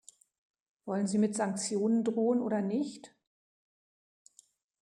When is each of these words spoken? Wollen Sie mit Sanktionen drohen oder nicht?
Wollen 0.85 1.05
Sie 1.05 1.19
mit 1.19 1.35
Sanktionen 1.35 2.03
drohen 2.03 2.41
oder 2.41 2.63
nicht? 2.63 3.13